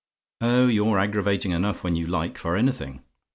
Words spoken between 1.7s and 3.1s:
when you like, for anything!